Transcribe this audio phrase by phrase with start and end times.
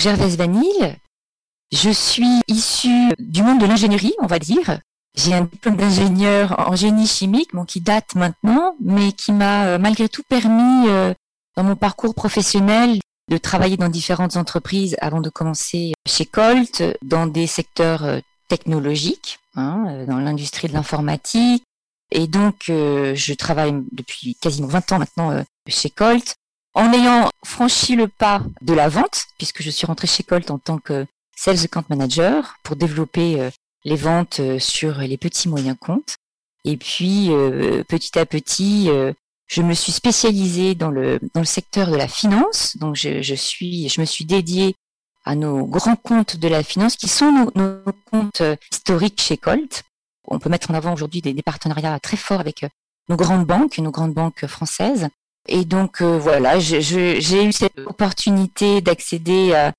[0.00, 0.96] Gervaise Vanille.
[1.72, 4.78] Je suis issue du monde de l'ingénierie, on va dire.
[5.16, 9.78] J'ai un diplôme d'ingénieur en génie chimique, bon, qui date maintenant, mais qui m'a euh,
[9.78, 11.12] malgré tout permis, euh,
[11.56, 17.26] dans mon parcours professionnel, de travailler dans différentes entreprises avant de commencer chez Colt, dans
[17.26, 21.64] des secteurs euh, technologiques, hein, dans l'industrie de l'informatique.
[22.12, 26.36] Et donc, je travaille depuis quasiment 20 ans maintenant chez Colt,
[26.74, 30.58] en ayant franchi le pas de la vente, puisque je suis rentrée chez Colt en
[30.58, 33.50] tant que Sales Account Manager pour développer
[33.84, 36.16] les ventes euh, sur les petits moyens comptes.
[36.64, 39.12] Et puis euh, petit à petit, euh,
[39.46, 42.76] je me suis spécialisée dans le dans le secteur de la finance.
[42.76, 44.74] Donc je, je suis, je me suis dédiée
[45.24, 49.82] à nos grands comptes de la finance qui sont nos, comptes historiques chez Colt.
[50.24, 52.66] On peut mettre en avant aujourd'hui des, partenariats très forts avec
[53.08, 55.08] nos grandes banques, nos grandes banques françaises.
[55.46, 59.72] Et donc voilà, j'ai eu cette opportunité d'accéder à,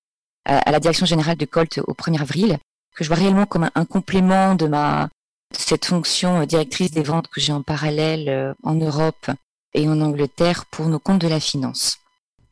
[0.44, 2.58] à, la direction générale de Colt au 1er avril
[2.96, 5.08] que je vois réellement comme un, complément de ma
[5.52, 9.30] cette fonction euh, directrice des ventes que j'ai en parallèle euh, en Europe
[9.74, 11.98] et en Angleterre pour nos comptes de la finance.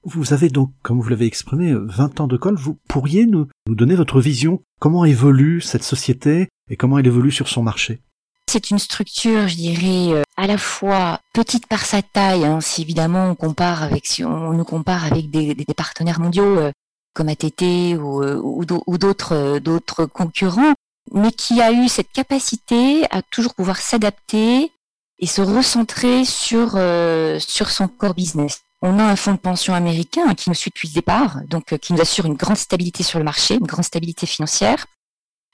[0.04, 2.56] Vous avez donc, comme vous l'avez exprimé, 20 ans de col.
[2.56, 7.32] Vous pourriez nous, nous donner votre vision Comment évolue cette société et comment elle évolue
[7.32, 8.00] sur son marché?
[8.48, 12.44] C'est une structure, je dirais, euh, à la fois petite par sa taille.
[12.44, 13.88] Hein, si évidemment on compare
[14.22, 16.70] nous compare avec des, partenaires mondiaux,
[17.18, 20.74] comme ATT ou, euh, d'autres euh, concurrents,
[21.12, 24.70] mais qui a eu cette capacité à toujours pouvoir s'adapter
[25.18, 28.60] et se recentrer sur euh, sur son core business.
[28.82, 31.92] On a un fonds de pension américain qui nous suit depuis le départ, donc qui
[31.92, 34.86] nous assure une grande stabilité sur le marché, une grande stabilité financière.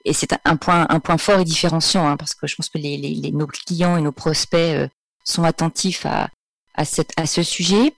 [0.04, 2.78] Et c'est un point un point fort et différenciant, hein, parce que je pense que
[2.78, 4.90] les, les, nos clients et nos prospects
[5.24, 6.28] sont attentifs à
[6.74, 7.94] à, cette, à ce sujet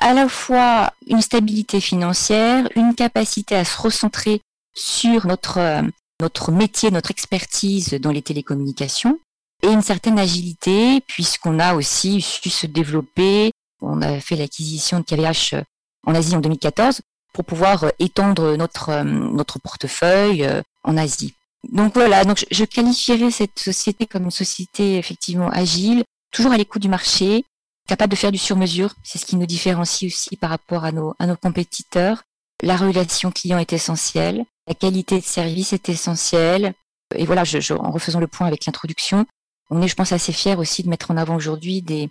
[0.00, 4.40] à la fois une stabilité financière, une capacité à se recentrer
[4.74, 5.82] sur notre, euh,
[6.20, 9.18] notre métier, notre expertise dans les télécommunications
[9.62, 13.52] et une certaine agilité puisqu'on a aussi su se développer.
[13.82, 15.62] On a fait l'acquisition de KVH euh,
[16.06, 17.02] en Asie en 2014
[17.34, 20.48] pour pouvoir euh, étendre notre, notre portefeuille
[20.82, 21.34] en Asie.
[21.68, 26.82] Donc voilà, donc je qualifierais cette société comme une société effectivement agile, toujours à l'écoute
[26.82, 27.44] du marché,
[27.86, 28.94] capable de faire du sur-mesure.
[29.02, 32.22] C'est ce qui nous différencie aussi par rapport à nos, à nos compétiteurs.
[32.62, 34.44] La relation client est essentielle.
[34.66, 36.74] La qualité de service est essentielle.
[37.14, 39.26] Et voilà, je, en refaisant le point avec l'introduction,
[39.70, 42.10] on est, je pense, assez fiers aussi de mettre en avant aujourd'hui des,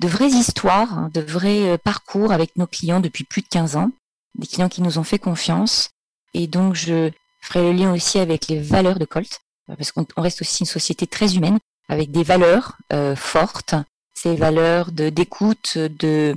[0.00, 3.76] de vraies histoires, hein, de vrais euh, parcours avec nos clients depuis plus de 15
[3.76, 3.90] ans,
[4.36, 5.90] des clients qui nous ont fait confiance.
[6.34, 7.10] Et donc, je
[7.40, 11.06] ferai le lien aussi avec les valeurs de Colt, parce qu'on reste aussi une société
[11.06, 13.74] très humaine, avec des valeurs euh, fortes,
[14.14, 16.36] ces valeurs de d'écoute, de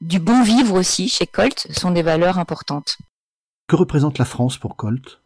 [0.00, 2.96] du bon vivre aussi chez Colt sont des valeurs importantes.
[3.68, 5.20] Que représente la France pour Colt?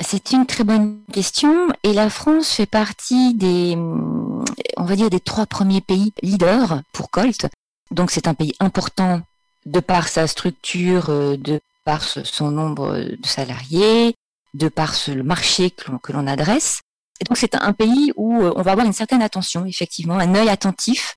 [0.00, 5.20] C'est une très bonne question et la France fait partie des on va dire des
[5.20, 7.46] trois premiers pays leaders pour Colt.
[7.90, 9.22] Donc c'est un pays important
[9.66, 14.14] de par sa structure, euh, de par son nombre de salariés,
[14.54, 16.80] de par le marché que l'on adresse.
[17.20, 20.34] Et donc c'est un pays où euh, on va avoir une certaine attention, effectivement, un
[20.34, 21.16] œil attentif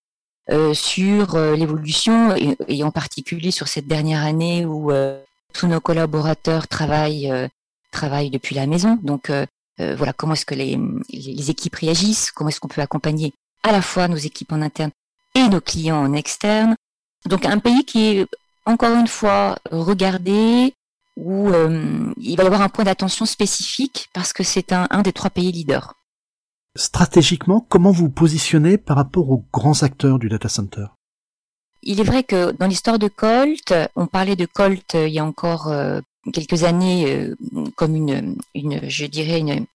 [0.51, 2.35] euh, sur euh, l'évolution
[2.67, 5.19] et, en particulier sur cette dernière année où euh,
[5.53, 7.33] tous nos collaborateurs travaillent
[7.91, 8.99] travaillent depuis la maison.
[9.01, 9.31] Donc
[9.79, 10.77] voilà, comment est-ce que les,
[11.09, 14.91] les équipes réagissent, comment est-ce qu'on peut accompagner à la fois nos équipes en interne
[15.33, 16.75] et nos clients en externe.
[17.25, 18.27] Donc un pays qui est
[18.65, 20.73] encore une fois regardé,
[21.17, 21.49] où
[22.17, 25.29] il va y avoir un point d'attention spécifique parce que c'est un, un des trois
[25.29, 25.93] pays leaders
[26.75, 30.85] stratégiquement, comment vous positionnez par rapport aux grands acteurs du data center?
[31.83, 35.19] Il est vrai que dans l'histoire de Colt, on parlait de Colt euh, il y
[35.19, 36.01] a encore euh,
[36.33, 37.35] quelques années euh,
[37.75, 39.65] comme une, une, je dirais une,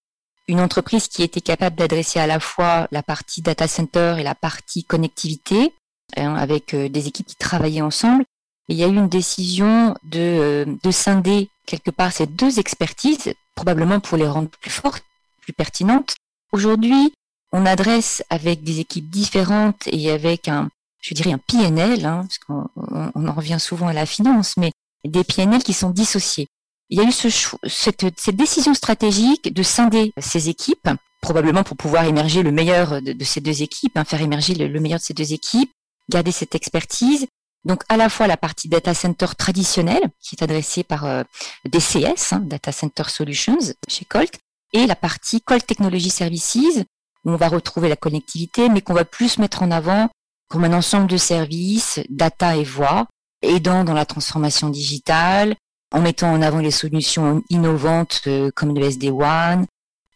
[0.48, 4.34] une entreprise qui était capable d'adresser à la fois la partie data center et la
[4.34, 5.72] partie connectivité,
[6.16, 8.24] hein, avec des équipes qui travaillaient ensemble.
[8.72, 14.00] Il y a eu une décision de, de scinder quelque part ces deux expertises, probablement
[14.00, 15.04] pour les rendre plus fortes,
[15.42, 16.14] plus pertinentes,
[16.52, 17.12] Aujourd'hui,
[17.52, 20.68] on adresse avec des équipes différentes et avec un,
[21.00, 22.66] je dirais un PNL, hein, parce qu'on
[23.14, 24.72] on en revient souvent à la finance, mais
[25.04, 26.48] des PNL qui sont dissociés.
[26.88, 27.28] Il y a eu ce,
[27.68, 30.88] cette, cette, décision stratégique de scinder ces équipes,
[31.20, 34.98] probablement pour pouvoir émerger le meilleur de, ces deux équipes, hein, faire émerger le, meilleur
[34.98, 35.70] de ces deux équipes,
[36.08, 37.28] garder cette expertise.
[37.64, 41.22] Donc à la fois la partie data center traditionnelle, qui est adressée par euh,
[41.66, 43.58] DCS, hein, Data Center Solutions
[43.88, 44.38] chez Colt,
[44.72, 46.84] et la partie Call Technology Services,
[47.24, 50.08] où on va retrouver la connectivité, mais qu'on va plus mettre en avant
[50.48, 53.06] comme un ensemble de services, data et voix,
[53.42, 55.54] aidant dans la transformation digitale,
[55.92, 58.22] en mettant en avant les solutions innovantes
[58.54, 59.66] comme le SD1,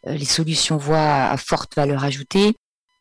[0.06, 2.54] les solutions voix à forte valeur ajoutée.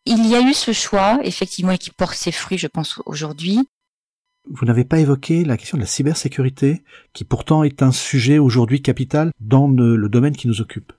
[0.05, 3.67] Il y a eu ce choix, effectivement, et qui porte ses fruits, je pense, aujourd'hui.
[4.49, 8.81] Vous n'avez pas évoqué la question de la cybersécurité, qui pourtant est un sujet aujourd'hui
[8.81, 10.93] capital dans le domaine qui nous occupe.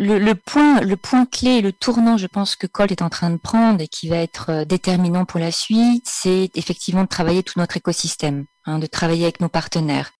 [0.00, 3.36] Le, point, le point clé, le tournant, je pense que Colt est en train de
[3.36, 7.58] prendre et qui va être euh, déterminant pour la suite, c'est effectivement de travailler tout
[7.58, 10.12] notre écosystème, hein, de travailler avec nos partenaires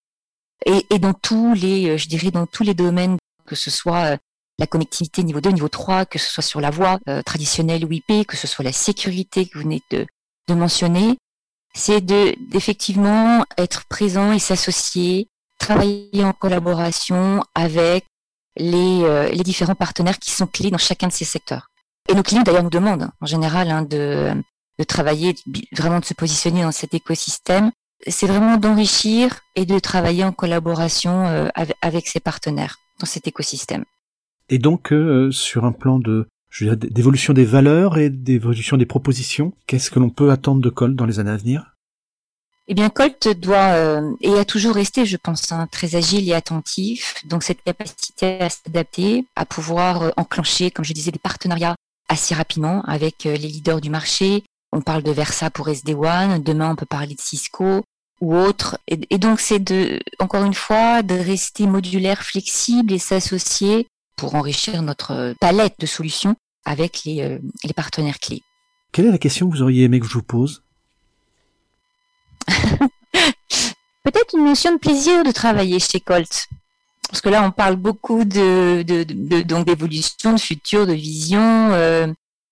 [0.67, 4.15] et, et dans tous les, euh, je dirais, dans tous les domaines, que ce soit
[4.15, 4.17] euh,
[4.59, 8.27] la connectivité niveau 2, niveau 3, que ce soit sur la voie traditionnelle ou IP,
[8.27, 10.05] que ce soit la sécurité que vous venez de,
[10.49, 11.17] de mentionner,
[11.75, 15.29] c'est de d'effectivement être présent et s'associer,
[15.59, 18.05] travailler en collaboration avec
[18.57, 21.71] les, euh, les différents partenaires qui sont clés dans chacun de ces secteurs.
[22.09, 24.33] Et nos clients d'ailleurs nous demandent en général hein, de,
[24.79, 25.35] de travailler,
[25.73, 27.71] vraiment de se positionner dans cet écosystème.
[28.07, 31.49] C'est vraiment d'enrichir et de travailler en collaboration euh,
[31.83, 33.85] avec, ces partenaires dans cet écosystème.
[34.49, 36.29] Et donc euh, sur un plan de
[36.61, 41.07] d'évolution des valeurs et d'évolution des propositions, qu'est-ce que l'on peut attendre de Colt dans
[41.07, 41.75] les années à venir?
[42.71, 46.35] Eh bien, Colt doit euh, et a toujours resté, je pense, hein, très agile et
[46.35, 47.15] attentif.
[47.25, 51.77] Donc, cette capacité à s'adapter, à pouvoir euh, enclencher, comme je disais, des partenariats
[52.11, 54.45] assez rapidement avec euh, les leaders du marché.
[54.71, 56.43] On parle de Versa pour SD1.
[56.43, 57.85] Demain, on peut parler de Cisco
[58.21, 58.79] ou autre.
[58.87, 63.87] Et, donc, c'est de, encore une fois, de rester modulaire, flexible et s'associer
[64.19, 68.43] pour enrichir notre palette de solutions avec les, les partenaires clés.
[68.93, 70.63] Quelle est la question que vous auriez aimé que je vous pose?
[74.05, 76.49] Peut-être une notion de plaisir de travailler chez Colt.
[77.09, 82.07] Parce que là, on parle beaucoup de, de, donc d'évolution, de futur, de vision, euh,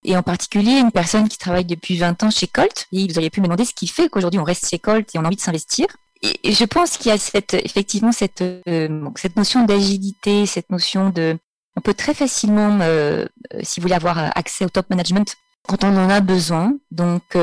[0.04, 2.86] et en particulier une personne qui travaille depuis 20 ans chez Colt.
[2.92, 5.18] Et vous auriez pu me demander ce qui fait qu'aujourd'hui on reste chez Colt et
[5.18, 5.86] on a envie de s'investir.
[6.22, 11.10] Et, je pense qu'il y a cette, effectivement cette, euh, cette notion d'agilité, cette notion
[11.10, 11.38] de,
[11.76, 13.26] on peut très facilement, euh,
[13.62, 15.36] si vous voulez avoir accès au top management
[15.68, 16.74] quand on en a besoin.
[16.90, 17.36] Donc,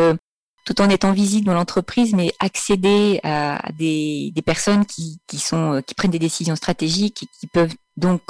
[0.66, 5.44] tout en étant visible dans l'entreprise, mais accéder à des, personnes qui, qui,
[5.96, 8.22] prennent des décisions stratégiques et qui peuvent donc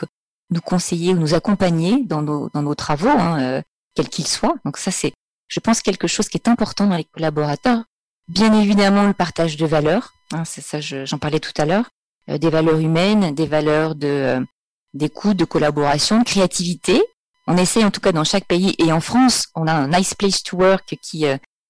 [0.50, 3.62] nous conseiller ou nous accompagner dans nos, dans nos travaux, hein, euh,
[3.96, 4.56] quels qu'ils soient.
[4.66, 5.14] Donc ça, c'est,
[5.48, 7.84] je pense, quelque chose qui est important dans les collaborateurs.
[8.28, 11.90] Bien évidemment, le partage de valeurs, hein, c'est ça, j'en parlais tout à l'heure,
[12.30, 14.46] euh, des valeurs humaines, des valeurs de
[14.94, 17.02] euh, d'écoute, de collaboration, de créativité.
[17.48, 20.14] On essaie en tout cas dans chaque pays et en France, on a un Nice
[20.14, 21.26] Place to Work qui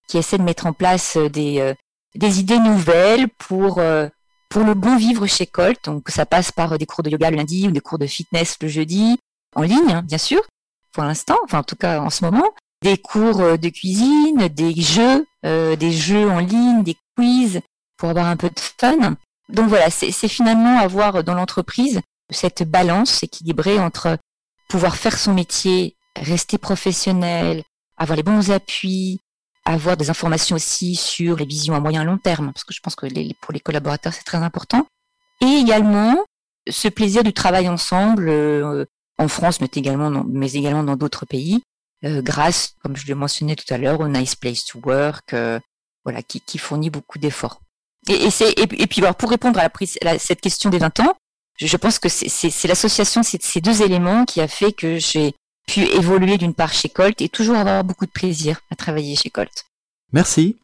[0.07, 1.73] qui essaie de mettre en place euh, des, euh,
[2.15, 4.07] des idées nouvelles pour, euh,
[4.49, 5.79] pour le bon vivre chez Colt.
[5.85, 8.57] Donc ça passe par des cours de yoga le lundi ou des cours de fitness
[8.61, 9.17] le jeudi,
[9.55, 10.41] en ligne, hein, bien sûr,
[10.91, 12.49] pour l'instant, enfin en tout cas en ce moment.
[12.81, 17.61] Des cours de cuisine, des jeux, des jeux en ligne, des quiz
[17.95, 19.15] pour avoir un peu de fun.
[19.47, 22.01] Donc voilà, c'est finalement avoir dans l'entreprise
[22.33, 24.17] cette balance équilibrée entre
[24.69, 27.63] pouvoir faire son métier, rester professionnel,
[27.97, 29.19] avoir les bons appuis,
[29.65, 32.81] avoir des informations aussi sur les visions à moyen et long terme, parce que je
[32.81, 33.05] pense que
[33.41, 34.85] pour les collaborateurs, c'est très important.
[35.41, 36.17] Et également,
[36.69, 38.85] ce plaisir du travail ensemble, euh,
[39.17, 41.61] en France, mais également dans, mais également dans d'autres pays,
[42.03, 45.59] euh, grâce, comme je le mentionnais tout à l'heure, au Nice Place to Work, euh,
[46.03, 47.61] voilà, qui, qui, fournit beaucoup d'efforts.
[48.09, 49.69] Et, et, et, puis, alors, pour répondre à,
[50.01, 51.15] la, cette question des 20 ans,
[51.57, 55.33] je, pense que c'est, l'association de ces deux éléments qui a fait que j'ai
[55.67, 59.29] pu évoluer d'une part chez Colt et toujours avoir beaucoup de plaisir à travailler chez
[59.29, 59.65] Colt.
[60.11, 60.57] Merci.